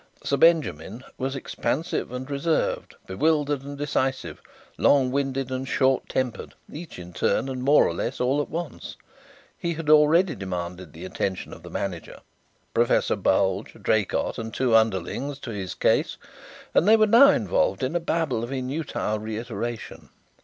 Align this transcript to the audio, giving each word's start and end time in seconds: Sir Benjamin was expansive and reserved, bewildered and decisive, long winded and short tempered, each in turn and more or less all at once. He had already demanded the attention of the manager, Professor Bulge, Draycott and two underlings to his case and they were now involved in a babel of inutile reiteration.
Sir 0.23 0.35
Benjamin 0.37 1.03
was 1.19 1.35
expansive 1.35 2.11
and 2.11 2.27
reserved, 2.27 2.95
bewildered 3.05 3.61
and 3.61 3.77
decisive, 3.77 4.41
long 4.79 5.11
winded 5.11 5.51
and 5.51 5.67
short 5.67 6.09
tempered, 6.09 6.55
each 6.73 6.97
in 6.97 7.13
turn 7.13 7.47
and 7.47 7.61
more 7.61 7.85
or 7.87 7.93
less 7.93 8.19
all 8.19 8.41
at 8.41 8.49
once. 8.49 8.97
He 9.59 9.75
had 9.75 9.91
already 9.91 10.33
demanded 10.33 10.93
the 10.93 11.05
attention 11.05 11.53
of 11.53 11.61
the 11.61 11.69
manager, 11.69 12.21
Professor 12.73 13.15
Bulge, 13.15 13.73
Draycott 13.79 14.39
and 14.39 14.51
two 14.51 14.75
underlings 14.75 15.37
to 15.37 15.51
his 15.51 15.75
case 15.75 16.17
and 16.73 16.87
they 16.87 16.97
were 16.97 17.05
now 17.05 17.29
involved 17.29 17.83
in 17.83 17.95
a 17.95 17.99
babel 17.99 18.43
of 18.43 18.49
inutile 18.51 19.19
reiteration. 19.19 20.09